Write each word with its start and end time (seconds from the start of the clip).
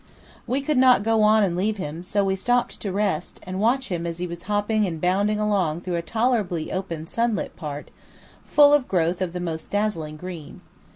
We 0.47 0.61
could 0.61 0.79
not 0.79 1.03
go 1.03 1.21
on 1.21 1.43
and 1.43 1.55
leave 1.55 1.77
him; 1.77 2.01
so 2.01 2.25
we 2.25 2.35
stopped 2.35 2.79
to 2.81 2.91
rest, 2.91 3.39
and 3.43 3.59
watch 3.59 3.89
him 3.89 4.07
as 4.07 4.17
he 4.17 4.25
was 4.25 4.41
hopping 4.41 4.83
and 4.87 4.99
bounding 4.99 5.39
along 5.39 5.81
through 5.81 5.93
a 5.97 6.01
tolerably 6.01 6.71
open 6.71 7.05
sunlit 7.05 7.55
part, 7.55 7.91
full 8.43 8.73
of 8.73 8.87
growth 8.87 9.21
of 9.21 9.31
the 9.31 9.39
most 9.39 9.69
dazzling 9.69 10.17
green. 10.17 10.61